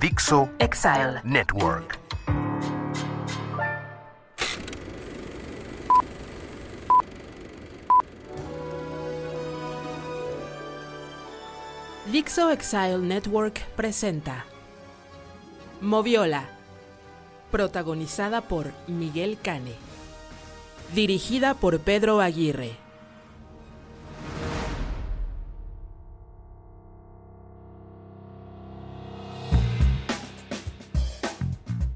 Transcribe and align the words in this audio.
Dixo 0.00 0.48
Exile. 0.60 1.20
Network. 1.24 1.98
Dixo 12.12 12.50
Exile 12.50 12.98
Network 12.98 13.60
presenta 13.74 14.44
Moviola, 15.80 16.48
protagonizada 17.50 18.42
por 18.42 18.72
Miguel 18.86 19.36
Cane, 19.42 19.74
dirigida 20.94 21.54
por 21.54 21.80
Pedro 21.80 22.20
Aguirre. 22.20 22.87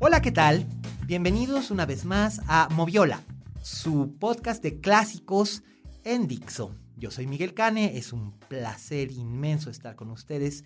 Hola, 0.05 0.21
¿qué 0.21 0.33
tal? 0.33 0.67
Bienvenidos 1.07 1.71
una 1.71 1.87
vez 1.87 2.05
más 2.05 2.41
a 2.49 2.69
Moviola, 2.73 3.23
su 3.63 4.17
podcast 4.19 4.61
de 4.61 4.81
clásicos 4.81 5.63
en 6.03 6.27
Dixo. 6.27 6.75
Yo 6.97 7.13
soy 7.13 7.29
Miguel 7.29 7.55
Cane, 7.55 7.97
es 7.97 8.13
un 8.13 8.33
placer 8.49 9.13
inmenso 9.13 9.71
estar 9.71 9.95
con 9.95 10.11
ustedes 10.11 10.65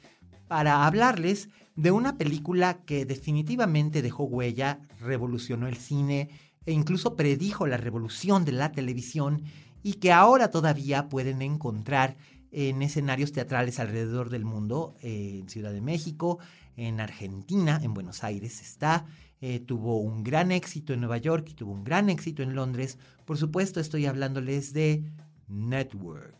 para 0.48 0.86
hablarles 0.86 1.50
de 1.74 1.90
una 1.90 2.16
película 2.16 2.78
que 2.86 3.04
definitivamente 3.04 4.00
dejó 4.00 4.24
huella, 4.24 4.80
revolucionó 5.00 5.68
el 5.68 5.76
cine 5.76 6.30
e 6.64 6.72
incluso 6.72 7.14
predijo 7.14 7.66
la 7.66 7.76
revolución 7.76 8.46
de 8.46 8.52
la 8.52 8.72
televisión 8.72 9.42
y 9.82 9.94
que 9.94 10.12
ahora 10.12 10.50
todavía 10.50 11.10
pueden 11.10 11.42
encontrar 11.42 12.16
en 12.52 12.80
escenarios 12.80 13.32
teatrales 13.32 13.80
alrededor 13.80 14.30
del 14.30 14.46
mundo, 14.46 14.94
en 15.02 15.46
Ciudad 15.50 15.72
de 15.72 15.82
México, 15.82 16.38
en 16.76 17.00
Argentina, 17.00 17.80
en 17.82 17.94
Buenos 17.94 18.24
Aires 18.24 18.60
está, 18.60 19.06
eh, 19.40 19.60
tuvo 19.60 19.98
un 19.98 20.24
gran 20.24 20.50
éxito 20.52 20.92
en 20.92 21.00
Nueva 21.00 21.18
York 21.18 21.48
y 21.50 21.54
tuvo 21.54 21.72
un 21.72 21.84
gran 21.84 22.08
éxito 22.08 22.42
en 22.42 22.54
Londres. 22.54 22.98
Por 23.24 23.36
supuesto, 23.36 23.80
estoy 23.80 24.06
hablándoles 24.06 24.72
de 24.72 25.04
Network. 25.48 26.34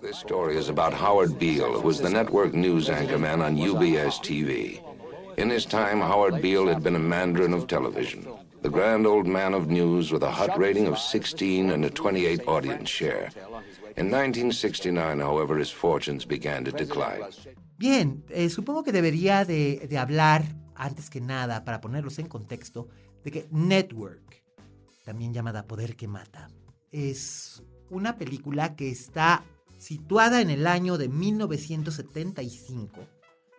This 0.00 0.18
story 0.18 0.56
is 0.56 0.68
about 0.68 0.92
Howard 0.92 1.38
Beale, 1.38 1.74
who 1.74 1.86
was 1.86 2.00
the 2.00 2.10
network 2.10 2.54
news 2.54 2.88
anchorman 2.88 3.40
on 3.40 3.56
UBS 3.56 4.20
TV. 4.20 4.80
In 5.36 5.48
his 5.48 5.64
time, 5.64 6.00
Howard 6.00 6.42
Beale 6.42 6.66
had 6.66 6.82
been 6.82 6.96
a 6.96 6.98
mandarin 6.98 7.54
of 7.54 7.68
television, 7.68 8.26
the 8.62 8.68
grand 8.68 9.06
old 9.06 9.26
man 9.26 9.54
of 9.54 9.68
news 9.68 10.10
with 10.10 10.24
a 10.24 10.30
hot 10.30 10.58
rating 10.58 10.88
of 10.88 10.98
16 10.98 11.70
and 11.70 11.84
a 11.84 11.90
28 11.90 12.48
audience 12.48 12.90
share. 12.90 13.30
In 13.96 14.10
1969, 14.10 15.20
however, 15.20 15.56
his 15.56 15.70
fortunes 15.70 16.24
began 16.24 16.64
to 16.64 16.72
decline. 16.72 17.22
Bien, 17.78 18.24
eh, 18.30 18.48
supongo 18.48 18.82
que 18.82 18.92
debería 18.92 19.44
de, 19.44 19.86
de 19.88 19.98
hablar, 19.98 20.44
antes 20.74 21.10
que 21.10 21.20
nada, 21.20 21.64
para 21.64 21.80
ponerlos 21.80 22.18
en 22.18 22.28
contexto, 22.28 22.88
de 23.24 23.30
que 23.30 23.48
Network, 23.50 24.42
también 25.04 25.32
llamada 25.32 25.66
Poder 25.66 25.96
que 25.96 26.08
Mata, 26.08 26.48
es 26.90 27.62
una 27.90 28.16
película 28.16 28.74
que 28.76 28.90
está 28.90 29.44
situada 29.78 30.40
en 30.40 30.50
el 30.50 30.66
año 30.66 30.98
de 30.98 31.08
1975 31.08 33.00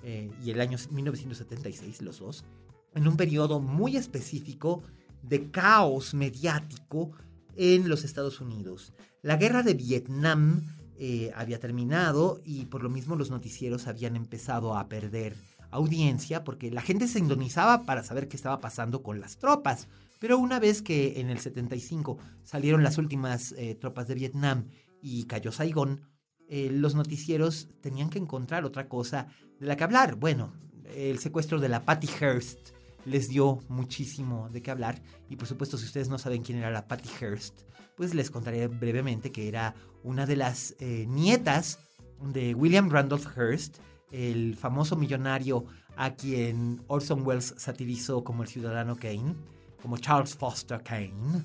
eh, 0.04 0.32
y 0.44 0.52
el 0.52 0.62
año 0.62 0.78
1976, 0.90 2.02
los 2.02 2.20
dos, 2.20 2.46
en 2.94 3.08
un 3.08 3.18
periodo 3.18 3.60
muy 3.60 3.98
específico 3.98 4.84
de 5.22 5.50
caos 5.52 6.14
mediático 6.14 7.12
en 7.56 7.90
los 7.90 8.04
Estados 8.04 8.42
Unidos. 8.42 8.94
La 9.22 9.38
guerra 9.38 9.64
de 9.64 9.74
Vietnam 9.74 10.64
eh, 10.98 11.32
había 11.36 11.60
terminado 11.60 12.42
y 12.44 12.66
por 12.66 12.84
lo 12.84 12.90
mismo 12.90 13.16
los 13.16 13.30
noticieros 13.30 13.88
habían 13.88 14.16
empezado 14.16 14.78
a 14.78 14.88
perder 14.88 15.36
audiencia 15.74 16.44
porque 16.44 16.72
la 16.72 16.82
gente 16.82 17.08
se 17.08 17.20
indonizaba 17.20 17.84
para 17.84 18.04
saber 18.04 18.28
qué 18.28 18.38
estaba 18.38 18.62
pasando 18.62 19.04
con 19.04 19.20
las 19.20 19.38
tropas. 19.38 19.88
Pero 20.20 20.38
una 20.38 20.60
vez 20.60 20.82
que 20.82 21.20
en 21.20 21.30
el 21.30 21.40
75 21.40 22.18
salieron 22.44 22.84
las 22.84 22.98
últimas 22.98 23.54
eh, 23.54 23.76
tropas 23.76 24.08
de 24.08 24.16
Vietnam 24.16 24.68
y 25.02 25.26
cayó 25.26 25.52
Saigón, 25.52 26.02
eh, 26.48 26.70
los 26.72 26.96
noticieros 26.96 27.68
tenían 27.82 28.10
que 28.10 28.20
encontrar 28.20 28.64
otra 28.64 28.88
cosa 28.88 29.28
de 29.60 29.66
la 29.66 29.76
que 29.76 29.84
hablar. 29.84 30.16
Bueno, 30.16 30.54
el 30.96 31.20
secuestro 31.20 31.60
de 31.60 31.70
la 31.70 31.84
Patty 31.84 32.08
Hearst 32.08 32.70
les 33.06 33.28
dio 33.28 33.60
muchísimo 33.68 34.50
de 34.50 34.62
qué 34.62 34.72
hablar. 34.72 35.02
Y 35.30 35.36
por 35.36 35.48
supuesto, 35.48 35.78
si 35.78 35.86
ustedes 35.86 36.10
no 36.10 36.18
saben 36.18 36.44
quién 36.44 36.60
era 36.60 36.72
la 36.72 36.88
Patty 36.88 37.10
Hearst, 37.20 37.62
pues 37.96 38.14
les 38.14 38.32
contaré 38.32 38.68
brevemente 38.68 39.32
que 39.32 39.48
era 39.48 39.76
una 40.04 40.26
de 40.26 40.36
las 40.36 40.76
eh, 40.80 41.06
nietas 41.08 41.80
de 42.22 42.56
William 42.56 42.90
Randolph 42.90 43.28
Hearst, 43.38 43.78
el 44.14 44.56
famoso 44.56 44.96
millonario 44.96 45.66
a 45.98 46.14
quien 46.14 46.82
Orson 46.88 47.26
Welles 47.26 47.56
satirizó 47.58 48.24
como 48.24 48.44
el 48.44 48.50
ciudadano 48.50 48.96
Kane, 48.96 49.36
como 49.82 49.98
Charles 49.98 50.36
Foster 50.36 50.82
Kane. 50.82 51.44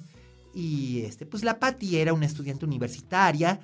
Y 0.55 1.01
este, 1.01 1.27
pues 1.27 1.43
la 1.43 1.59
Patty 1.59 1.97
era 1.97 2.13
una 2.13 2.27
estudiante 2.27 2.67
universitaria, 2.67 3.61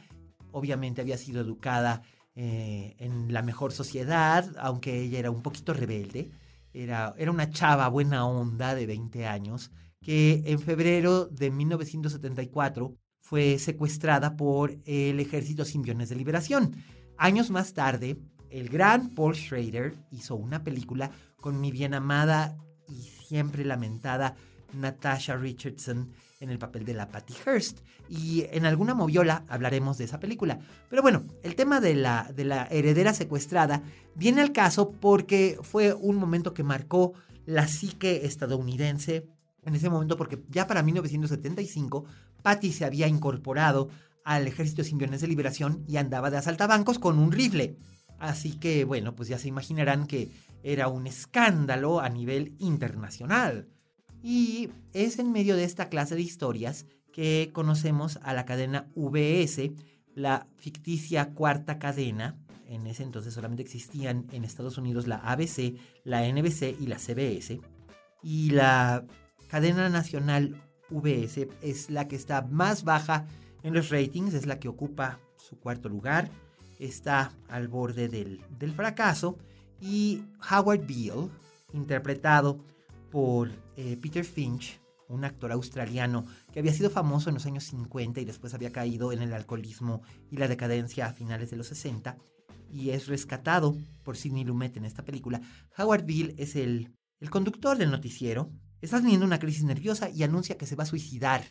obviamente 0.53 1.01
había 1.01 1.19
sido 1.19 1.41
educada 1.41 2.03
eh, 2.35 2.97
en 2.99 3.33
la 3.33 3.43
mejor 3.43 3.73
sociedad, 3.73 4.51
aunque 4.59 5.03
ella 5.03 5.19
era 5.19 5.31
un 5.31 5.43
poquito 5.43 5.75
rebelde. 5.75 6.31
Era, 6.73 7.15
era 7.19 7.31
una 7.31 7.51
chava 7.51 7.89
buena 7.89 8.27
onda 8.27 8.75
de 8.75 8.87
20 8.87 9.27
años 9.27 9.71
que 10.01 10.43
en 10.45 10.59
febrero 10.59 11.27
de 11.27 11.51
1974 11.51 12.95
fue 13.21 13.59
secuestrada 13.59 14.37
por 14.37 14.77
el 14.85 15.19
Ejército 15.19 15.65
Simbiones 15.65 16.11
de 16.11 16.17
Liberación. 16.17 16.77
Años 17.17 17.51
más 17.51 17.73
tarde, 17.73 18.19
el 18.55 18.69
gran 18.69 19.11
Paul 19.11 19.35
Schrader 19.35 19.95
hizo 20.13 20.37
una 20.37 20.63
película 20.63 21.11
con 21.41 21.61
mi 21.61 21.73
bien 21.73 21.93
amada 21.93 22.57
y 22.89 23.03
siempre 23.03 23.65
lamentada 23.65 24.37
Natasha 24.73 25.37
Richardson 25.37 26.13
en 26.39 26.51
el 26.51 26.59
papel 26.59 26.85
de 26.85 26.95
la 26.95 27.09
Patty 27.09 27.35
Hearst. 27.45 27.81
Y 28.09 28.47
en 28.53 28.65
alguna 28.65 28.95
moviola 28.95 29.45
hablaremos 29.49 29.99
de 29.99 30.05
esa 30.05 30.21
película. 30.21 30.61
Pero 30.89 31.03
bueno, 31.03 31.25
el 31.43 31.57
tema 31.57 31.81
de 31.81 31.97
la, 31.97 32.31
de 32.33 32.45
la 32.45 32.67
heredera 32.71 33.13
secuestrada 33.13 33.83
viene 34.15 34.41
al 34.41 34.53
caso 34.53 34.93
porque 34.93 35.59
fue 35.63 35.93
un 35.93 36.17
momento 36.17 36.55
que 36.55 36.63
marcó 36.63 37.13
la 37.47 37.67
psique 37.67 38.25
estadounidense 38.25 39.27
en 39.65 39.75
ese 39.75 39.91
momento 39.91 40.17
porque 40.17 40.41
ya 40.49 40.69
para 40.69 40.83
1975 40.83 42.05
Patty 42.43 42.73
se 42.73 42.85
había 42.85 43.09
incorporado 43.09 43.89
al 44.25 44.47
ejército 44.47 44.85
simbiones 44.85 45.23
de 45.23 45.27
liberación 45.27 45.85
y 45.89 45.97
andaba 45.97 46.31
de 46.31 46.37
asaltabancos 46.37 47.01
con 47.01 47.19
un 47.19 47.33
rifle. 47.33 47.77
Así 48.19 48.53
que 48.59 48.85
bueno, 48.85 49.15
pues 49.15 49.29
ya 49.29 49.39
se 49.39 49.49
imaginarán 49.49 50.07
que 50.07 50.31
era 50.63 50.89
un 50.89 51.07
escándalo 51.07 52.01
a 52.01 52.09
nivel 52.09 52.55
internacional. 52.59 53.69
Y 54.23 54.71
es 54.95 55.19
en 55.19 55.33
medio 55.33 55.57
de 55.57 55.65
esta 55.65 55.89
clase 55.89 56.15
de 56.15 56.23
historias 56.23 56.87
que 57.13 57.51
conocemos 57.53 58.19
a 58.23 58.33
la 58.33 58.45
cadena 58.47 58.91
VS, 58.95 59.71
la 60.15 60.49
ficticia 60.57 61.35
cuarta 61.35 61.79
cadena. 61.79 62.39
En 62.67 62.87
ese 62.87 63.03
entonces 63.03 63.35
solamente 63.35 63.63
existían 63.63 64.27
en 64.33 64.45
Estados 64.45 64.79
Unidos 64.79 65.07
la 65.07 65.17
ABC, 65.17 65.77
la 66.03 66.27
NBC 66.27 66.75
y 66.81 66.87
la 66.87 66.99
CBS. 66.99 67.61
Y 68.23 68.51
la 68.51 69.05
cadena 69.49 69.91
nacional 69.91 70.57
VS 70.91 71.49
es 71.61 71.91
la 71.91 72.09
que 72.09 72.17
está 72.17 72.43
más 72.43 72.85
baja 72.85 73.27
en 73.63 73.75
los 73.75 73.91
ratings, 73.91 74.35
es 74.35 74.47
la 74.47 74.59
que 74.59 74.69
ocupa 74.69 75.21
su 75.37 75.59
cuarto 75.59 75.89
lugar, 75.89 76.31
está 76.79 77.33
al 77.49 77.69
borde 77.69 78.09
del, 78.09 78.41
del 78.59 78.73
fracaso. 78.73 79.39
Y 79.81 80.23
Howard 80.51 80.87
Beale, 80.87 81.29
interpretado 81.73 82.65
por 83.11 83.51
eh, 83.77 83.97
Peter 84.01 84.25
Finch, 84.25 84.81
un 85.09 85.25
actor 85.25 85.53
australiano 85.53 86.25
que 86.53 86.61
había 86.61 86.73
sido 86.73 86.91
famoso 86.91 87.29
en 87.29 87.35
los 87.35 87.47
años 87.47 87.65
50 87.65 88.21
y 88.21 88.25
después 88.25 88.55
había 88.55 88.73
caído 88.73 89.13
en 89.13 89.23
el 89.23 89.33
alcoholismo 89.33 90.03
y 90.31 90.37
la 90.37 90.49
decadencia 90.49 91.07
a 91.07 91.13
finales 91.13 91.51
de 91.51 91.57
los 91.57 91.69
60 91.69 92.17
y 92.73 92.91
es 92.91 93.07
rescatado 93.07 93.77
por 94.03 94.17
Sidney 94.17 94.45
Lumet 94.45 94.77
en 94.77 94.85
esta 94.85 95.05
película. 95.05 95.41
Howard 95.79 96.05
Beale 96.05 96.35
es 96.39 96.57
el, 96.57 96.93
el 97.21 97.31
conductor 97.31 97.79
del 97.79 97.91
noticiero, 97.91 98.51
está 98.81 99.01
teniendo 99.01 99.25
una 99.25 99.39
crisis 99.39 99.65
nerviosa 99.65 100.11
y 100.11 100.23
anuncia 100.25 100.57
que 100.57 100.67
se 100.67 100.77
va 100.77 100.83
a 100.83 100.87
suicidar 100.87 101.45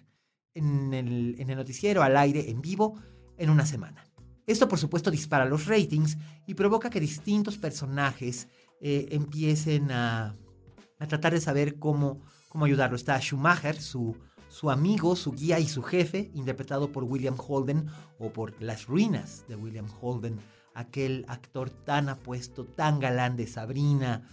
en 0.53 0.93
el, 0.93 1.35
en 1.39 1.49
el 1.49 1.57
noticiero 1.57 2.03
al 2.03 2.17
aire 2.17 2.49
en 2.49 2.61
vivo 2.61 2.99
en 3.37 3.49
una 3.49 3.65
semana. 3.65 4.03
Esto 4.45 4.67
por 4.67 4.79
supuesto 4.79 5.09
dispara 5.09 5.45
los 5.45 5.67
ratings 5.67 6.17
y 6.45 6.53
provoca 6.53 6.89
que 6.89 6.99
distintos 6.99 7.57
personajes 7.57 8.47
eh, 8.81 9.07
empiecen 9.11 9.91
a, 9.91 10.35
a, 10.99 11.07
tratar 11.07 11.33
de 11.33 11.39
saber 11.39 11.79
cómo, 11.79 12.21
cómo 12.49 12.65
ayudarlo. 12.65 12.97
Está 12.97 13.17
Schumacher, 13.19 13.79
su, 13.79 14.17
su 14.49 14.69
amigo, 14.69 15.15
su 15.15 15.31
guía 15.31 15.59
y 15.59 15.67
su 15.67 15.81
jefe, 15.81 16.29
interpretado 16.33 16.91
por 16.91 17.05
William 17.05 17.35
Holden 17.37 17.87
o 18.19 18.31
por 18.31 18.61
Las 18.61 18.85
Ruinas 18.87 19.45
de 19.47 19.55
William 19.55 19.87
Holden, 20.01 20.37
aquel 20.75 21.25
actor 21.29 21.69
tan 21.69 22.09
apuesto, 22.09 22.65
tan 22.65 22.99
galán 22.99 23.37
de 23.37 23.47
Sabrina, 23.47 24.27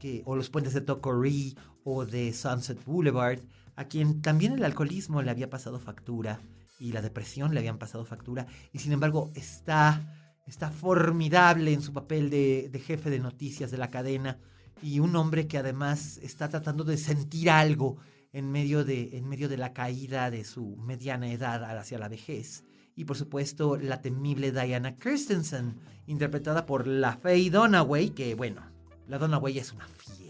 que, 0.00 0.22
o 0.26 0.34
Los 0.34 0.50
Puentes 0.50 0.74
de 0.74 0.80
Tocoree 0.80 1.54
o 1.84 2.04
de 2.04 2.32
Sunset 2.32 2.84
Boulevard, 2.84 3.38
a 3.76 3.84
quien 3.84 4.20
también 4.22 4.52
el 4.52 4.64
alcoholismo 4.64 5.22
le 5.22 5.30
había 5.30 5.48
pasado 5.48 5.78
factura 5.78 6.40
y 6.82 6.90
la 6.90 7.00
depresión 7.00 7.54
le 7.54 7.60
habían 7.60 7.78
pasado 7.78 8.04
factura, 8.04 8.44
y 8.72 8.80
sin 8.80 8.90
embargo 8.90 9.30
está, 9.36 10.34
está 10.48 10.72
formidable 10.72 11.72
en 11.72 11.80
su 11.80 11.92
papel 11.92 12.28
de, 12.28 12.82
jefe 12.84 13.08
de 13.08 13.20
noticias 13.20 13.70
de 13.70 13.78
la 13.78 13.86
cadena 13.86 14.40
y 14.82 14.98
un 14.98 15.14
hombre 15.14 15.46
que 15.46 15.58
además 15.58 16.18
está 16.24 16.48
tratando 16.48 16.82
de 16.82 16.96
sentir 16.96 17.50
algo 17.50 17.98
en 18.32 18.50
medio 18.50 18.84
de, 18.84 19.16
en 19.16 19.28
medio 19.28 19.48
de 19.48 19.58
la 19.58 19.72
caída 19.72 20.28
de 20.32 20.42
su 20.42 20.76
mediana 20.76 21.30
edad 21.30 21.78
hacia 21.78 22.00
la 22.00 22.08
vejez. 22.08 22.64
Y 22.96 23.04
por 23.04 23.16
supuesto 23.16 23.76
la 23.76 24.02
temible 24.02 24.50
Diana 24.50 24.96
Christensen, 24.96 25.76
interpretada 26.06 26.66
por 26.66 26.88
la 26.88 27.16
Faye 27.16 27.50
Dunaway, 27.50 28.10
que 28.10 28.34
bueno, 28.34 28.62
la 29.06 29.18
Dunaway 29.18 29.56
es 29.56 29.72
una 29.72 29.86
fiera 29.86 30.21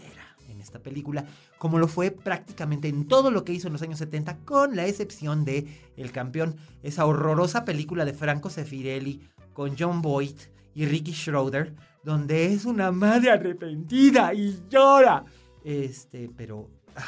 esta 0.63 0.79
película, 0.79 1.25
como 1.57 1.77
lo 1.77 1.87
fue 1.87 2.11
prácticamente 2.11 2.87
en 2.87 3.07
todo 3.07 3.31
lo 3.31 3.43
que 3.43 3.53
hizo 3.53 3.67
en 3.67 3.73
los 3.73 3.81
años 3.81 3.99
70, 3.99 4.37
con 4.39 4.75
la 4.75 4.87
excepción 4.87 5.45
de 5.45 5.67
El 5.97 6.11
Campeón, 6.11 6.55
esa 6.81 7.05
horrorosa 7.05 7.65
película 7.65 8.05
de 8.05 8.13
Franco 8.13 8.49
Sefirelli 8.49 9.21
con 9.53 9.75
John 9.77 10.01
Boyd 10.01 10.35
y 10.73 10.85
Ricky 10.85 11.13
Schroeder, 11.13 11.75
donde 12.03 12.53
es 12.53 12.65
una 12.65 12.91
madre 12.91 13.31
arrepentida 13.31 14.33
y 14.33 14.63
llora. 14.69 15.23
Este, 15.63 16.29
pero... 16.35 16.69
Ah, 16.95 17.03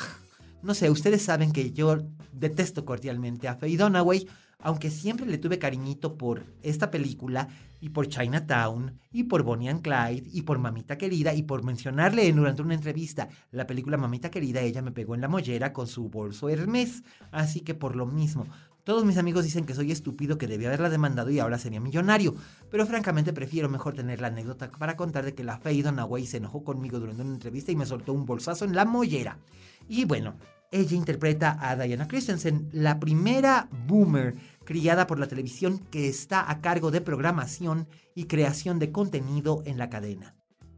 no 0.65 0.73
sé, 0.73 0.89
ustedes 0.89 1.21
saben 1.21 1.51
que 1.51 1.71
yo 1.71 1.99
detesto 2.33 2.85
cordialmente 2.85 3.47
a 3.47 3.55
Faye 3.55 3.77
Dunaway, 3.77 4.27
aunque 4.65 4.89
siempre 4.89 5.27
le 5.27 5.37
tuve 5.37 5.59
cariñito 5.59 6.17
por 6.17 6.43
esta 6.63 6.89
película 6.89 7.49
y 7.81 7.89
por 7.89 8.07
Chinatown 8.07 8.99
y 9.11 9.25
por 9.25 9.43
Bonnie 9.43 9.69
and 9.69 9.83
Clyde 9.83 10.27
y 10.33 10.41
por 10.41 10.57
Mamita 10.57 10.97
Querida 10.97 11.35
y 11.35 11.43
por 11.43 11.63
mencionarle 11.63 12.33
durante 12.33 12.63
una 12.63 12.73
entrevista 12.73 13.29
la 13.51 13.67
película 13.67 13.95
Mamita 13.95 14.31
Querida, 14.31 14.61
ella 14.61 14.81
me 14.81 14.91
pegó 14.91 15.13
en 15.13 15.21
la 15.21 15.27
mollera 15.27 15.71
con 15.71 15.85
su 15.85 16.09
bolso 16.09 16.49
Hermes, 16.49 17.03
así 17.31 17.59
que 17.59 17.75
por 17.75 17.95
lo 17.95 18.07
mismo. 18.07 18.47
Todos 18.83 19.05
mis 19.05 19.17
amigos 19.17 19.43
dicen 19.43 19.67
que 19.67 19.75
soy 19.75 19.91
estúpido, 19.91 20.39
que 20.39 20.47
debía 20.47 20.69
haberla 20.69 20.89
demandado 20.89 21.29
y 21.29 21.37
ahora 21.37 21.59
sería 21.59 21.79
millonario, 21.79 22.33
pero 22.71 22.87
francamente 22.87 23.33
prefiero 23.33 23.69
mejor 23.69 23.93
tener 23.93 24.19
la 24.19 24.27
anécdota 24.27 24.71
para 24.71 24.97
contar 24.97 25.25
de 25.25 25.35
que 25.35 25.43
la 25.43 25.59
Faye 25.59 25.83
Dunaway 25.83 26.25
se 26.25 26.37
enojó 26.37 26.63
conmigo 26.63 26.99
durante 26.99 27.21
una 27.21 27.35
entrevista 27.35 27.71
y 27.71 27.75
me 27.75 27.85
soltó 27.85 28.13
un 28.13 28.25
bolsazo 28.25 28.65
en 28.65 28.73
la 28.73 28.85
mollera. 28.85 29.37
Y 29.87 30.05
bueno, 30.05 30.35
ella 30.71 30.97
interpreta 30.97 31.57
a 31.61 31.75
Diana 31.75 32.07
Christensen, 32.07 32.69
la 32.73 32.99
primera 32.99 33.69
boomer 33.87 34.35
criada 34.65 35.07
por 35.07 35.19
la 35.19 35.27
televisión 35.27 35.79
que 35.91 36.09
está 36.09 36.49
a 36.49 36.59
cargo 36.59 36.91
de 36.91 37.01
programación 37.01 37.87
y 38.13 38.25
creación 38.25 38.79
de 38.79 38.91
contenido 38.91 39.61
en 39.65 39.77
la 39.77 39.89
cadena. 39.89 40.35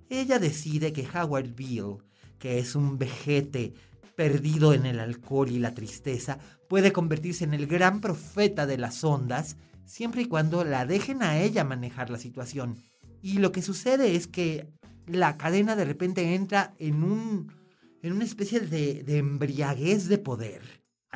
Ella 0.09 0.39
decide 0.39 0.93
que 0.93 1.07
Howard 1.07 1.55
Beale, 1.55 1.97
que 2.37 2.59
es 2.59 2.75
un 2.75 2.97
vejete 2.97 3.73
perdido 4.15 4.73
en 4.73 4.85
el 4.85 4.99
alcohol 4.99 5.49
y 5.49 5.59
la 5.59 5.73
tristeza, 5.73 6.39
puede 6.69 6.91
convertirse 6.91 7.43
en 7.43 7.53
el 7.53 7.67
gran 7.67 8.01
profeta 8.01 8.65
de 8.65 8.77
las 8.77 9.03
ondas 9.03 9.57
siempre 9.85 10.23
y 10.23 10.25
cuando 10.25 10.63
la 10.63 10.85
dejen 10.85 11.23
a 11.23 11.39
ella 11.39 11.63
manejar 11.63 12.09
la 12.09 12.19
situación. 12.19 12.75
Y 13.21 13.39
lo 13.39 13.51
que 13.51 13.61
sucede 13.61 14.15
es 14.15 14.27
que 14.27 14.67
la 15.07 15.37
cadena 15.37 15.75
de 15.75 15.85
repente 15.85 16.35
entra 16.35 16.73
en 16.77 17.03
un 17.03 17.55
en 18.03 18.13
una 18.13 18.25
especie 18.25 18.59
de, 18.59 19.03
de, 19.03 19.17
embriaguez 19.17 20.07
de 20.07 20.19
poder 20.19 20.61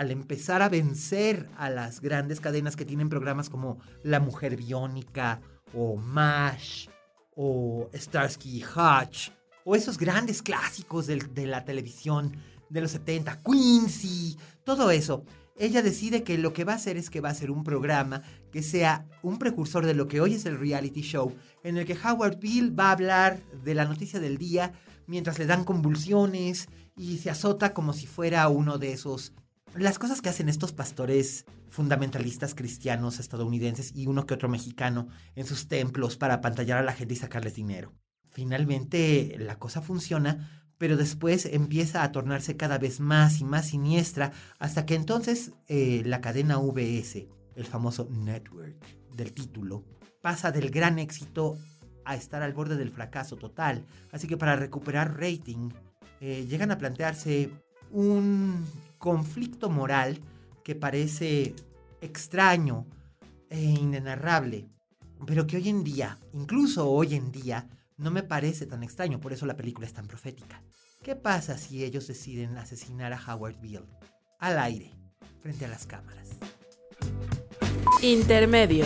al 0.01 0.09
empezar 0.09 0.63
a 0.63 0.69
vencer 0.69 1.47
a 1.57 1.69
las 1.69 2.01
grandes 2.01 2.39
cadenas 2.39 2.75
que 2.75 2.85
tienen 2.85 3.07
programas 3.07 3.51
como 3.51 3.77
La 4.01 4.19
Mujer 4.19 4.55
Biónica 4.55 5.41
o 5.75 5.95
MASH 5.95 6.87
o 7.35 7.87
Starsky 7.93 8.63
Hutch 8.63 9.29
o 9.63 9.75
esos 9.75 9.99
grandes 9.99 10.41
clásicos 10.41 11.05
de, 11.05 11.17
de 11.17 11.45
la 11.45 11.65
televisión 11.65 12.35
de 12.71 12.81
los 12.81 12.89
70, 12.89 13.43
Quincy, 13.43 14.39
todo 14.63 14.89
eso. 14.89 15.23
Ella 15.55 15.83
decide 15.83 16.23
que 16.23 16.39
lo 16.39 16.51
que 16.51 16.63
va 16.63 16.73
a 16.73 16.77
hacer 16.77 16.97
es 16.97 17.11
que 17.11 17.21
va 17.21 17.29
a 17.29 17.35
ser 17.35 17.51
un 17.51 17.63
programa 17.63 18.23
que 18.51 18.63
sea 18.63 19.05
un 19.21 19.37
precursor 19.37 19.85
de 19.85 19.93
lo 19.93 20.07
que 20.07 20.19
hoy 20.19 20.33
es 20.33 20.47
el 20.47 20.57
reality 20.57 21.01
show, 21.01 21.35
en 21.63 21.77
el 21.77 21.85
que 21.85 21.95
Howard 22.03 22.39
Bill 22.39 22.77
va 22.77 22.87
a 22.87 22.93
hablar 22.93 23.39
de 23.63 23.75
la 23.75 23.85
noticia 23.85 24.19
del 24.19 24.39
día 24.39 24.73
mientras 25.05 25.37
le 25.37 25.45
dan 25.45 25.63
convulsiones 25.63 26.69
y 26.97 27.19
se 27.19 27.29
azota 27.29 27.75
como 27.75 27.93
si 27.93 28.07
fuera 28.07 28.47
uno 28.47 28.79
de 28.79 28.93
esos... 28.93 29.33
Las 29.75 29.99
cosas 29.99 30.21
que 30.21 30.27
hacen 30.27 30.49
estos 30.49 30.73
pastores 30.73 31.45
fundamentalistas 31.69 32.55
cristianos 32.55 33.19
estadounidenses 33.19 33.95
y 33.95 34.07
uno 34.07 34.25
que 34.25 34.33
otro 34.33 34.49
mexicano 34.49 35.07
en 35.35 35.45
sus 35.45 35.69
templos 35.69 36.17
para 36.17 36.35
apantallar 36.35 36.77
a 36.77 36.83
la 36.83 36.91
gente 36.91 37.13
y 37.13 37.17
sacarles 37.17 37.55
dinero. 37.55 37.93
Finalmente 38.31 39.37
la 39.39 39.59
cosa 39.59 39.81
funciona, 39.81 40.65
pero 40.77 40.97
después 40.97 41.45
empieza 41.45 42.03
a 42.03 42.11
tornarse 42.11 42.57
cada 42.57 42.77
vez 42.79 42.99
más 42.99 43.39
y 43.39 43.45
más 43.45 43.67
siniestra 43.67 44.33
hasta 44.59 44.85
que 44.85 44.95
entonces 44.95 45.53
eh, 45.67 46.03
la 46.05 46.19
cadena 46.19 46.57
VS, 46.57 47.27
el 47.55 47.65
famoso 47.65 48.09
network 48.11 48.75
del 49.15 49.31
título, 49.31 49.85
pasa 50.21 50.51
del 50.51 50.69
gran 50.69 50.99
éxito 50.99 51.57
a 52.03 52.15
estar 52.15 52.41
al 52.41 52.53
borde 52.53 52.75
del 52.75 52.89
fracaso 52.89 53.37
total. 53.37 53.85
Así 54.11 54.27
que 54.27 54.37
para 54.37 54.57
recuperar 54.57 55.17
rating, 55.17 55.69
eh, 56.19 56.45
llegan 56.49 56.71
a 56.71 56.77
plantearse 56.77 57.51
un 57.91 58.65
conflicto 59.01 59.69
moral 59.69 60.19
que 60.63 60.75
parece 60.75 61.55
extraño 62.01 62.85
e 63.49 63.59
inenarrable, 63.59 64.69
pero 65.25 65.47
que 65.47 65.57
hoy 65.57 65.69
en 65.69 65.83
día, 65.83 66.19
incluso 66.33 66.87
hoy 66.89 67.15
en 67.15 67.31
día, 67.31 67.67
no 67.97 68.11
me 68.11 68.21
parece 68.21 68.67
tan 68.67 68.83
extraño, 68.83 69.19
por 69.19 69.33
eso 69.33 69.47
la 69.47 69.57
película 69.57 69.87
es 69.87 69.93
tan 69.93 70.05
profética. 70.05 70.61
¿Qué 71.01 71.15
pasa 71.15 71.57
si 71.57 71.83
ellos 71.83 72.07
deciden 72.07 72.57
asesinar 72.59 73.11
a 73.11 73.19
Howard 73.19 73.59
Beale? 73.59 73.87
Al 74.37 74.59
aire, 74.59 74.93
frente 75.41 75.65
a 75.65 75.67
las 75.67 75.87
cámaras. 75.87 76.29
Intermedio. 78.03 78.85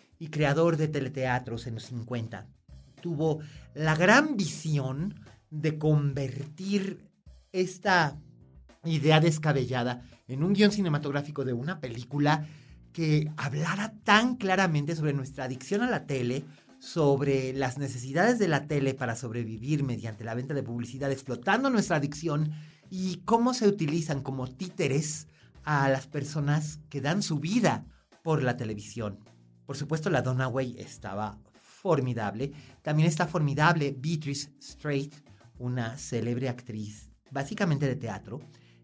y 0.21 0.27
creador 0.27 0.77
de 0.77 0.87
teleteatros 0.87 1.65
en 1.65 1.73
los 1.73 1.85
50, 1.85 2.45
tuvo 3.01 3.39
la 3.73 3.95
gran 3.95 4.37
visión 4.37 5.15
de 5.49 5.79
convertir 5.79 7.09
esta 7.51 8.19
idea 8.85 9.19
descabellada 9.19 10.03
en 10.27 10.43
un 10.43 10.53
guion 10.53 10.71
cinematográfico 10.71 11.43
de 11.43 11.53
una 11.53 11.79
película 11.79 12.45
que 12.93 13.31
hablara 13.35 13.95
tan 14.03 14.35
claramente 14.35 14.95
sobre 14.95 15.13
nuestra 15.13 15.45
adicción 15.45 15.81
a 15.81 15.89
la 15.89 16.05
tele, 16.05 16.45
sobre 16.77 17.51
las 17.53 17.79
necesidades 17.79 18.37
de 18.37 18.47
la 18.47 18.67
tele 18.67 18.93
para 18.93 19.15
sobrevivir 19.15 19.83
mediante 19.83 20.23
la 20.23 20.35
venta 20.35 20.53
de 20.53 20.61
publicidad, 20.61 21.11
explotando 21.11 21.71
nuestra 21.71 21.95
adicción 21.95 22.51
y 22.91 23.23
cómo 23.25 23.55
se 23.55 23.67
utilizan 23.67 24.21
como 24.21 24.47
títeres 24.47 25.27
a 25.63 25.89
las 25.89 26.05
personas 26.05 26.79
que 26.89 27.01
dan 27.01 27.23
su 27.23 27.39
vida 27.39 27.87
por 28.21 28.43
la 28.43 28.55
televisión. 28.55 29.17
Por 29.65 29.77
supuesto, 29.77 30.09
la 30.09 30.21
Dunaway 30.21 30.75
estaba 30.79 31.37
formidable. 31.81 32.51
También 32.81 33.07
está 33.07 33.27
formidable 33.27 33.95
Beatrice 33.97 34.51
Straight, 34.59 35.15
una 35.57 35.97
célebre 35.97 36.49
actriz, 36.49 37.09
básicamente 37.31 37.87
de 37.87 37.95
teatro, 37.95 38.39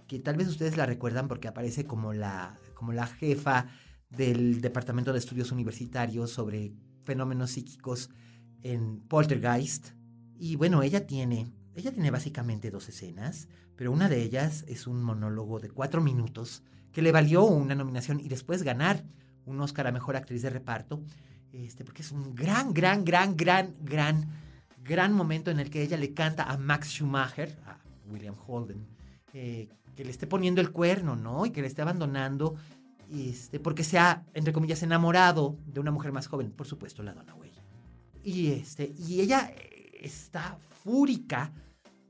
que 0.08 0.20
tal 0.20 0.38
vez 0.38 0.48
ustedes 0.48 0.78
la 0.78 0.86
recuerdan 0.86 1.28
porque 1.28 1.48
aparece 1.48 1.86
como 1.86 2.14
la, 2.14 2.58
como 2.74 2.94
la 2.94 3.08
jefa 3.08 3.68
del 4.10 4.62
Departamento 4.62 5.12
de 5.12 5.20
Estudios 5.20 5.52
Universitarios 5.52 6.32
sobre 6.32 6.74
fenómenos 7.04 7.52
psíquicos 7.52 8.10
en 8.62 9.02
Poltergeist. 9.02 9.90
Y 10.40 10.56
bueno, 10.56 10.82
ella 10.82 11.06
tiene, 11.06 11.52
ella 11.76 11.92
tiene 11.92 12.12
básicamente 12.12 12.72
dos 12.72 12.90
escenas, 12.90 13.48
pero 13.76 13.92
una 13.92 14.10
de 14.10 14.24
ellas 14.24 14.64
es 14.68 14.88
un 14.88 15.04
monólogo 15.04 15.60
de 15.60 15.70
cuatro 15.70 16.02
minutos 16.02 16.64
que 16.92 17.02
le 17.02 17.12
valió 17.12 17.44
una 17.44 17.76
nominación 17.76 18.20
y 18.20 18.28
después 18.28 18.64
ganar 18.64 19.04
un 19.48 19.60
Oscar 19.62 19.88
a 19.88 19.92
Mejor 19.92 20.16
Actriz 20.16 20.42
de 20.42 20.50
Reparto. 20.50 21.02
este, 21.52 21.84
porque 21.84 22.04
es 22.04 22.12
un 22.12 22.36
gran, 22.36 22.74
gran, 22.74 23.04
gran, 23.04 23.36
gran, 23.36 23.74
gran, 23.82 24.28
gran 24.84 25.14
momento 25.14 25.50
en 25.50 25.60
el 25.60 25.70
que 25.70 25.82
ella 25.82 25.98
le 25.98 26.14
canta 26.14 26.44
a 26.44 26.58
Max 26.58 26.90
Schumacher, 26.90 27.58
a 27.66 27.78
William 28.12 28.36
Holden, 28.46 28.86
eh, 29.34 29.70
que 29.96 30.06
le 30.06 30.12
esté 30.12 30.28
poniendo 30.28 30.62
el 30.62 30.72
cuerno, 30.72 31.16
¿no? 31.16 31.46
Y 31.46 31.52
que 31.52 31.62
le 31.62 31.68
esté 31.68 31.82
abandonando, 31.82 32.56
este, 33.12 33.60
porque 33.60 33.84
se 33.84 33.98
ha, 33.98 34.24
entre 34.34 34.54
comillas, 34.54 34.84
enamorado 34.84 35.58
de 35.66 35.80
una 35.80 35.92
mujer 35.92 36.12
más 36.12 36.28
joven, 36.28 36.52
por 36.52 36.68
supuesto, 36.68 37.02
la 37.02 37.14
Donna 37.14 37.34
Way. 37.34 37.52
Y, 38.24 38.52
este, 38.52 38.94
y 38.98 39.22
ella 39.22 39.50
eh, 39.56 39.98
está 40.02 40.58
fúrica 40.84 41.52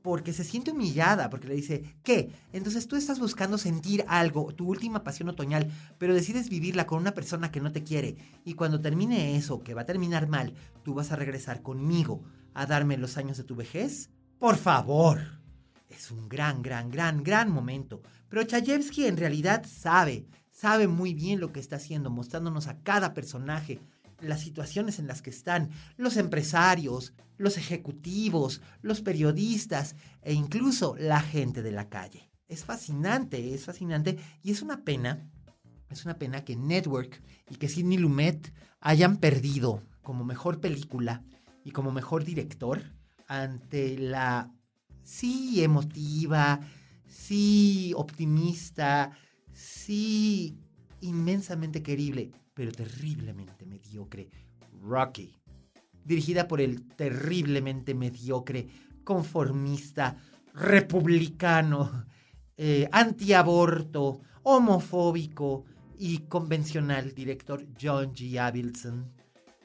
porque 0.02 0.32
se 0.32 0.44
siente 0.44 0.70
humillada, 0.70 1.30
porque 1.30 1.48
le 1.48 1.54
dice, 1.54 1.96
¿qué? 2.02 2.30
Entonces 2.52 2.86
tú 2.86 2.96
estás 2.96 3.18
buscando 3.18 3.58
sentir 3.58 4.04
algo, 4.08 4.54
tu 4.54 4.68
última 4.68 5.02
pasión 5.02 5.28
otoñal, 5.28 5.70
pero 5.98 6.14
decides 6.14 6.48
vivirla 6.48 6.86
con 6.86 7.00
una 7.00 7.14
persona 7.14 7.50
que 7.50 7.60
no 7.60 7.72
te 7.72 7.84
quiere. 7.84 8.16
Y 8.44 8.54
cuando 8.54 8.80
termine 8.80 9.36
eso, 9.36 9.62
que 9.62 9.74
va 9.74 9.82
a 9.82 9.86
terminar 9.86 10.28
mal, 10.28 10.54
tú 10.84 10.94
vas 10.94 11.12
a 11.12 11.16
regresar 11.16 11.62
conmigo 11.62 12.22
a 12.54 12.66
darme 12.66 12.96
los 12.96 13.16
años 13.16 13.36
de 13.36 13.44
tu 13.44 13.54
vejez. 13.54 14.10
Por 14.38 14.56
favor. 14.56 15.20
Es 15.88 16.10
un 16.10 16.28
gran, 16.28 16.62
gran, 16.62 16.90
gran, 16.90 17.22
gran 17.22 17.50
momento. 17.50 18.02
Pero 18.28 18.44
Chayevsky 18.44 19.06
en 19.06 19.16
realidad 19.16 19.64
sabe, 19.66 20.26
sabe 20.50 20.86
muy 20.86 21.14
bien 21.14 21.40
lo 21.40 21.52
que 21.52 21.60
está 21.60 21.76
haciendo, 21.76 22.10
mostrándonos 22.10 22.68
a 22.68 22.78
cada 22.82 23.14
personaje 23.14 23.80
las 24.20 24.40
situaciones 24.40 24.98
en 24.98 25.06
las 25.06 25.22
que 25.22 25.30
están 25.30 25.70
los 25.96 26.16
empresarios, 26.16 27.14
los 27.36 27.56
ejecutivos, 27.56 28.60
los 28.82 29.00
periodistas 29.00 29.94
e 30.22 30.32
incluso 30.32 30.96
la 30.98 31.20
gente 31.20 31.62
de 31.62 31.72
la 31.72 31.88
calle. 31.88 32.30
Es 32.48 32.64
fascinante, 32.64 33.54
es 33.54 33.64
fascinante 33.64 34.18
y 34.42 34.50
es 34.50 34.62
una 34.62 34.84
pena, 34.84 35.30
es 35.90 36.04
una 36.04 36.18
pena 36.18 36.44
que 36.44 36.56
Network 36.56 37.22
y 37.50 37.56
que 37.56 37.68
Sidney 37.68 37.98
Lumet 37.98 38.52
hayan 38.80 39.18
perdido 39.18 39.82
como 40.02 40.24
mejor 40.24 40.60
película 40.60 41.22
y 41.64 41.70
como 41.70 41.92
mejor 41.92 42.24
director 42.24 42.82
ante 43.26 43.98
la 43.98 44.50
sí 45.02 45.62
emotiva, 45.62 46.60
sí 47.06 47.92
optimista, 47.94 49.12
sí 49.52 50.58
inmensamente 51.00 51.82
querible 51.82 52.32
pero 52.58 52.72
terriblemente 52.72 53.64
mediocre, 53.66 54.28
Rocky, 54.82 55.32
dirigida 56.04 56.48
por 56.48 56.60
el 56.60 56.88
terriblemente 56.88 57.94
mediocre, 57.94 58.66
conformista, 59.04 60.16
republicano, 60.54 62.04
eh, 62.56 62.88
antiaborto, 62.90 64.22
homofóbico 64.42 65.66
y 66.00 66.18
convencional 66.26 67.14
director 67.14 67.64
John 67.80 68.12
G. 68.12 68.36
Avildsen, 68.40 69.04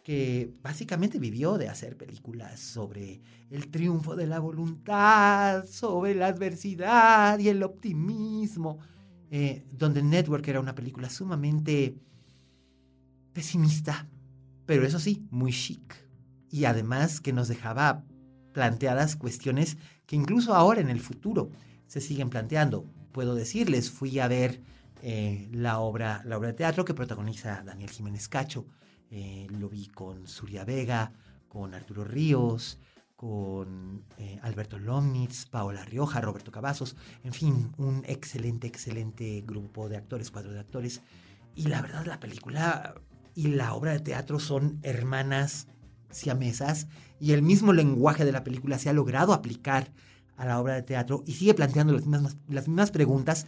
que 0.04 0.54
básicamente 0.62 1.18
vivió 1.18 1.58
de 1.58 1.70
hacer 1.70 1.98
películas 1.98 2.60
sobre 2.60 3.24
el 3.50 3.72
triunfo 3.72 4.16
de 4.16 4.28
la 4.28 4.38
voluntad, 4.38 5.66
sobre 5.66 6.14
la 6.14 6.28
adversidad 6.28 7.40
y 7.40 7.50
el 7.50 7.64
optimismo, 7.64 8.78
eh, 9.32 9.66
donde 9.72 10.04
Network 10.04 10.48
era 10.48 10.60
una 10.60 10.76
película 10.76 11.10
sumamente 11.10 11.98
pesimista, 13.34 14.08
pero 14.66 14.86
eso 14.86 15.00
sí, 15.00 15.28
muy 15.30 15.52
chic. 15.52 15.96
Y 16.50 16.66
además 16.66 17.20
que 17.20 17.34
nos 17.34 17.48
dejaba 17.48 18.06
planteadas 18.54 19.16
cuestiones 19.16 19.78
que 20.06 20.16
incluso 20.16 20.54
ahora 20.54 20.82
en 20.82 20.90
el 20.90 21.00
futuro 21.00 21.50
se 21.88 22.02
siguen 22.02 22.30
planteando. 22.30 22.86
Puedo 23.12 23.36
decirles, 23.36 23.92
fui 23.92 24.20
a 24.20 24.28
ver 24.28 24.62
eh, 25.02 25.50
la, 25.52 25.80
obra, 25.80 26.22
la 26.25 26.38
obra 26.38 26.50
de 26.50 26.54
teatro 26.54 26.86
que 26.86 26.94
protagoniza 26.94 27.63
Daniel 27.63 27.90
Jiménez 27.90 28.28
Cacho. 28.30 28.66
Eh, 29.10 29.48
lo 29.50 29.70
vi 29.70 29.88
con 29.88 30.28
Surya 30.28 30.63
Vega, 30.63 31.12
con 31.48 31.74
Arturo 31.74 32.04
Ríos, 32.04 32.80
con 33.16 34.04
eh, 34.18 34.40
Alberto 34.42 34.80
Lomnitz, 34.80 35.46
Paola 35.46 35.86
Rioja, 35.86 36.20
Roberto 36.20 36.52
Cavazos, 36.52 36.96
en 37.24 37.32
fin, 37.32 37.72
un 37.78 38.04
excelente, 38.06 38.68
excelente 38.68 39.44
grupo 39.46 39.88
de 39.88 39.98
actores, 39.98 40.32
cuadro 40.32 40.52
de 40.52 40.60
actores. 40.60 41.02
Y 41.56 41.68
la 41.68 41.82
verdad, 41.82 42.06
la 42.06 42.20
película 42.20 42.96
y 43.36 43.48
la 43.48 43.74
obra 43.74 43.92
de 43.92 44.00
teatro 44.00 44.40
son 44.40 44.80
hermanas 44.84 45.68
siamesas 46.10 46.88
y 47.20 47.32
el 47.32 47.42
mismo 47.42 47.74
lenguaje 47.74 48.25
de 48.25 48.32
la 48.32 48.44
película 48.44 48.78
se 48.78 48.90
ha 48.90 48.94
logrado 48.94 49.34
aplicar 49.34 49.92
a 50.38 50.46
la 50.46 50.60
obra 50.60 50.75
de 50.75 50.84
teatro 50.84 51.24
y 51.25 51.34
sigue 51.34 51.54
planteando 51.54 51.94
las 51.94 52.06
mismas, 52.06 52.38
las 52.48 52.68
mismas 52.68 52.92
preguntas 52.92 53.48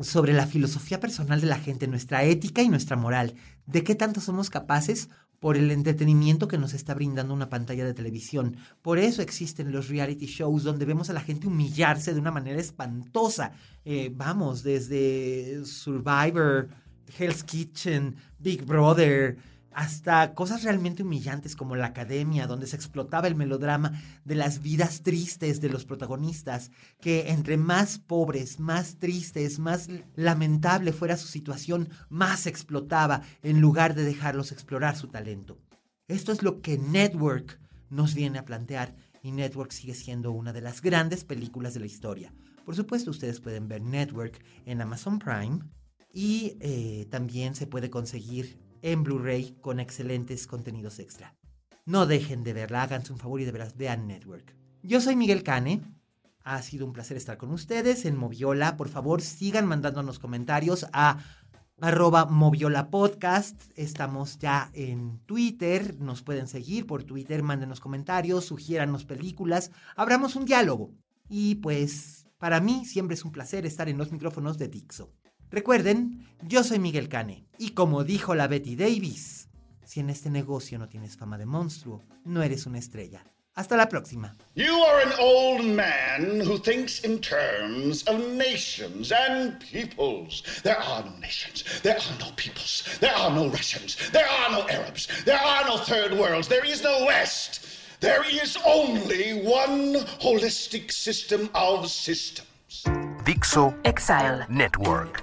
sobre 0.00 0.32
la 0.32 0.46
filosofía 0.46 1.00
personal 1.00 1.40
de 1.40 1.46
la 1.46 1.58
gente, 1.58 1.86
nuestra 1.86 2.24
ética 2.24 2.62
y 2.62 2.68
nuestra 2.68 2.96
moral, 2.96 3.34
de 3.66 3.84
qué 3.84 3.94
tanto 3.94 4.20
somos 4.20 4.50
capaces 4.50 5.08
por 5.38 5.56
el 5.56 5.70
entretenimiento 5.70 6.48
que 6.48 6.56
nos 6.56 6.72
está 6.72 6.94
brindando 6.94 7.34
una 7.34 7.50
pantalla 7.50 7.84
de 7.84 7.94
televisión. 7.94 8.56
Por 8.80 8.98
eso 8.98 9.20
existen 9.20 9.72
los 9.72 9.88
reality 9.88 10.26
shows 10.26 10.64
donde 10.64 10.86
vemos 10.86 11.10
a 11.10 11.12
la 11.12 11.20
gente 11.20 11.46
humillarse 11.46 12.14
de 12.14 12.20
una 12.20 12.30
manera 12.30 12.58
espantosa. 12.58 13.52
Eh, 13.84 14.10
vamos, 14.14 14.62
desde 14.62 15.64
Survivor, 15.66 16.70
Hell's 17.18 17.44
Kitchen, 17.44 18.16
Big 18.38 18.64
Brother, 18.64 19.36
hasta 19.74 20.34
cosas 20.34 20.62
realmente 20.62 21.02
humillantes 21.02 21.56
como 21.56 21.76
la 21.76 21.86
academia, 21.86 22.46
donde 22.46 22.66
se 22.66 22.76
explotaba 22.76 23.26
el 23.26 23.34
melodrama 23.34 24.00
de 24.24 24.36
las 24.36 24.62
vidas 24.62 25.02
tristes 25.02 25.60
de 25.60 25.68
los 25.68 25.84
protagonistas, 25.84 26.70
que 27.00 27.30
entre 27.30 27.56
más 27.56 27.98
pobres, 27.98 28.60
más 28.60 28.98
tristes, 28.98 29.58
más 29.58 29.88
lamentable 30.14 30.92
fuera 30.92 31.16
su 31.16 31.26
situación, 31.26 31.88
más 32.08 32.46
explotaba 32.46 33.22
en 33.42 33.60
lugar 33.60 33.94
de 33.94 34.04
dejarlos 34.04 34.52
explorar 34.52 34.96
su 34.96 35.08
talento. 35.08 35.58
Esto 36.06 36.32
es 36.32 36.42
lo 36.42 36.60
que 36.60 36.78
Network 36.78 37.58
nos 37.90 38.14
viene 38.14 38.38
a 38.38 38.44
plantear 38.44 38.94
y 39.22 39.32
Network 39.32 39.72
sigue 39.72 39.94
siendo 39.94 40.30
una 40.30 40.52
de 40.52 40.60
las 40.60 40.82
grandes 40.82 41.24
películas 41.24 41.74
de 41.74 41.80
la 41.80 41.86
historia. 41.86 42.32
Por 42.64 42.76
supuesto, 42.76 43.10
ustedes 43.10 43.40
pueden 43.40 43.68
ver 43.68 43.82
Network 43.82 44.40
en 44.66 44.80
Amazon 44.80 45.18
Prime 45.18 45.60
y 46.14 46.56
eh, 46.60 47.06
también 47.10 47.56
se 47.56 47.66
puede 47.66 47.90
conseguir 47.90 48.56
en 48.82 49.02
Blu-ray 49.02 49.56
con 49.60 49.80
excelentes 49.80 50.46
contenidos 50.46 51.00
extra. 51.00 51.34
No 51.84 52.06
dejen 52.06 52.44
de 52.44 52.52
verla, 52.52 52.82
háganse 52.82 53.12
un 53.12 53.18
favor 53.18 53.40
y 53.40 53.44
de 53.44 53.52
veras 53.52 53.76
vean 53.76 54.06
Network. 54.06 54.56
Yo 54.82 55.00
soy 55.00 55.16
Miguel 55.16 55.42
Cane. 55.42 55.82
Ha 56.44 56.62
sido 56.62 56.86
un 56.86 56.92
placer 56.92 57.16
estar 57.16 57.36
con 57.36 57.50
ustedes 57.50 58.04
en 58.04 58.16
Moviola. 58.16 58.76
Por 58.76 58.88
favor, 58.88 59.22
sigan 59.22 59.66
mandándonos 59.66 60.18
comentarios 60.18 60.86
a 60.92 61.18
arroba 61.80 62.26
Moviola 62.26 62.90
Podcast. 62.90 63.60
Estamos 63.74 64.38
ya 64.38 64.70
en 64.72 65.18
Twitter. 65.26 65.98
Nos 65.98 66.22
pueden 66.22 66.46
seguir 66.46 66.86
por 66.86 67.02
Twitter. 67.04 67.42
Mándenos 67.42 67.80
comentarios, 67.80 68.44
sugiéranos 68.44 69.04
películas. 69.04 69.70
Abramos 69.96 70.36
un 70.36 70.44
diálogo. 70.44 70.92
Y 71.28 71.56
pues, 71.56 72.26
para 72.38 72.60
mí 72.60 72.84
siempre 72.84 73.14
es 73.14 73.24
un 73.24 73.32
placer 73.32 73.66
estar 73.66 73.88
en 73.88 73.98
los 73.98 74.12
micrófonos 74.12 74.58
de 74.58 74.68
Dixo. 74.68 75.10
Recuerden, 75.54 76.26
yo 76.48 76.64
soy 76.64 76.80
Miguel 76.80 77.08
Cane 77.08 77.44
y 77.58 77.74
como 77.74 78.02
dijo 78.02 78.34
la 78.34 78.48
Betty 78.48 78.74
Davis, 78.74 79.50
si 79.84 80.00
en 80.00 80.10
este 80.10 80.28
negocio 80.28 80.80
no 80.80 80.88
tienes 80.88 81.16
fama 81.16 81.38
de 81.38 81.46
monstruo, 81.46 82.02
no 82.24 82.42
eres 82.42 82.66
una 82.66 82.80
estrella. 82.80 83.22
Hasta 83.54 83.76
la 83.76 83.88
próxima. 83.88 84.34
You 84.56 84.82
are 84.82 85.00
an 85.06 85.12
old 85.20 85.64
man 85.64 86.40
who 86.40 86.58
thinks 86.58 87.04
in 87.04 87.20
terms 87.20 88.02
of 88.08 88.18
nations 88.34 89.12
and 89.12 89.60
peoples. 89.60 90.42
There 90.64 90.76
are 90.76 91.04
no 91.04 91.16
nations. 91.20 91.62
There 91.84 91.98
are 91.98 92.18
no 92.18 92.32
peoples. 92.34 92.98
There 92.98 93.14
are 93.14 93.30
no 93.30 93.48
Russians. 93.48 93.96
There 94.10 94.26
are 94.26 94.50
no 94.50 94.66
Arabs. 94.68 95.06
There 95.24 95.38
are 95.38 95.64
no 95.68 95.76
third 95.76 96.18
worlds. 96.18 96.48
There 96.48 96.64
is 96.64 96.82
no 96.82 97.04
West. 97.06 97.64
There 98.00 98.24
is 98.28 98.58
only 98.66 99.46
one 99.46 100.04
holistic 100.18 100.90
system 100.90 101.48
of 101.54 101.88
systems. 101.88 102.82
Dixo 103.24 103.72
Exile. 103.84 104.44
Network. 104.48 105.22